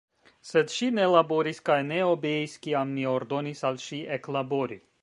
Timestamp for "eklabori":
4.19-4.83